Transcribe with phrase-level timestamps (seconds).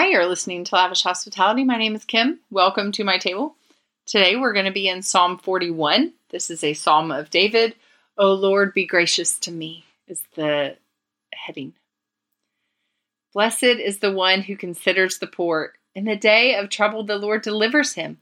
[0.00, 1.62] Hi, you're listening to Lavish Hospitality.
[1.62, 2.40] My name is Kim.
[2.50, 3.54] Welcome to my table.
[4.06, 6.14] Today we're going to be in Psalm 41.
[6.30, 7.74] This is a psalm of David.
[8.16, 10.78] O Lord, be gracious to me, is the
[11.34, 11.74] heading.
[13.34, 15.74] Blessed is the one who considers the poor.
[15.94, 18.20] In the day of trouble, the Lord delivers him.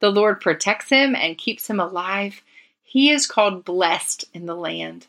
[0.00, 2.42] The Lord protects him and keeps him alive.
[2.82, 5.06] He is called blessed in the land.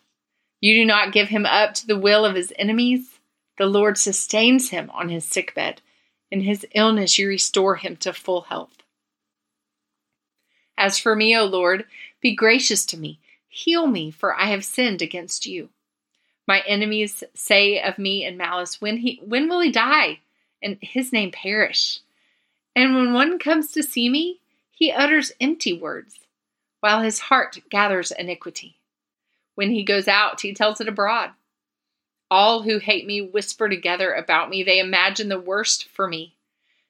[0.60, 3.18] You do not give him up to the will of his enemies.
[3.58, 5.82] The Lord sustains him on his sickbed.
[6.32, 8.82] In his illness, you restore him to full health.
[10.78, 11.86] As for me, O Lord,
[12.22, 13.20] be gracious to me.
[13.50, 15.70] Heal me, for I have sinned against you.
[16.48, 20.20] My enemies say of me in malice, when, he, when will he die?
[20.64, 22.00] And his name perish.
[22.76, 24.40] And when one comes to see me,
[24.72, 26.20] he utters empty words,
[26.80, 28.78] while his heart gathers iniquity.
[29.56, 31.32] When he goes out, he tells it abroad.
[32.32, 34.64] All who hate me whisper together about me.
[34.64, 36.38] They imagine the worst for me.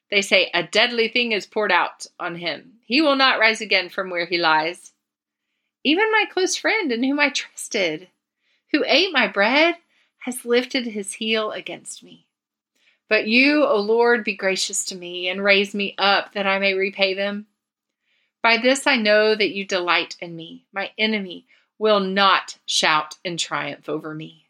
[0.08, 2.74] They say, A deadly thing is poured out on him.
[2.84, 4.92] He will not rise again from where he lies.
[5.82, 8.06] Even my close friend in whom I trusted,
[8.70, 9.78] who ate my bread,
[10.20, 12.28] has lifted his heel against me.
[13.08, 16.74] But you, O Lord, be gracious to me and raise me up that I may
[16.74, 17.48] repay them.
[18.42, 20.66] By this I know that you delight in me.
[20.72, 21.46] My enemy
[21.78, 24.46] will not shout in triumph over me.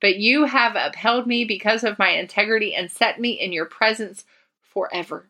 [0.00, 4.24] But you have upheld me because of my integrity and set me in your presence
[4.62, 5.26] forever.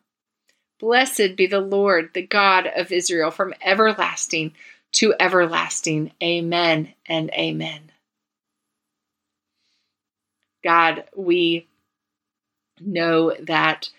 [0.79, 4.53] Blessed be the Lord, the God of Israel, from everlasting
[4.93, 6.11] to everlasting.
[6.23, 7.91] Amen and amen.
[10.63, 11.67] God, we
[12.79, 13.89] know that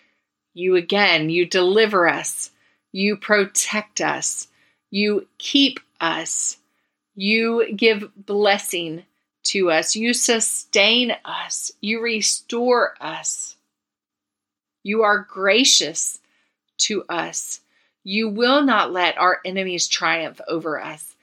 [0.55, 2.51] you again, you deliver us,
[2.93, 4.49] you protect us,
[4.91, 6.59] you keep us,
[7.15, 9.05] you give blessing
[9.45, 9.97] to us.
[9.97, 11.73] You sustain us.
[11.81, 13.57] You restore us.
[14.83, 16.21] You are gracious
[16.79, 17.61] to us.
[18.05, 21.15] You will not let our enemies triumph over us.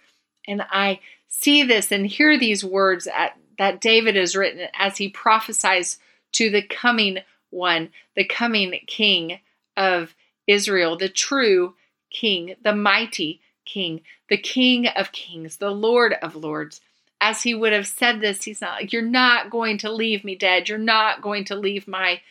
[0.47, 5.09] And I see this and hear these words at, that David has written as he
[5.09, 5.99] prophesies
[6.33, 7.19] to the coming
[7.49, 9.39] one, the coming king
[9.75, 10.15] of
[10.47, 11.75] Israel, the true
[12.09, 16.81] king, the mighty king, the king of kings, the Lord of lords
[17.21, 20.35] as he would have said this, he's not like, You're not going to leave me
[20.35, 20.69] dead.
[20.69, 22.21] You're not going to leave my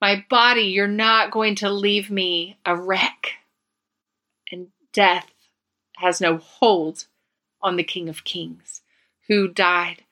[0.00, 0.64] my body.
[0.64, 3.32] You're not going to leave me a wreck.
[4.50, 5.30] And death
[5.96, 7.06] has no hold
[7.62, 8.82] on the King of Kings
[9.28, 10.02] who died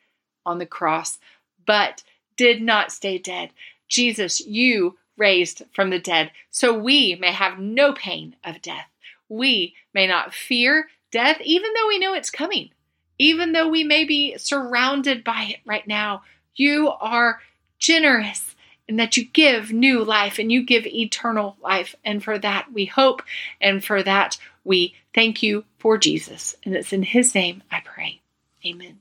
[0.46, 1.18] on the cross,
[1.66, 2.02] but
[2.36, 3.50] did not stay dead.
[3.88, 8.88] Jesus, you raised from the dead, so we may have no pain of death.
[9.28, 12.70] We may not fear death, even though we know it's coming
[13.18, 16.22] even though we may be surrounded by it right now,
[16.54, 17.40] you are
[17.78, 18.54] generous
[18.88, 21.94] in that you give new life and you give eternal life.
[22.04, 23.22] And for that we hope,
[23.60, 26.54] and for that we thank you for Jesus.
[26.64, 28.20] And it's in his name I pray.
[28.66, 29.00] Amen.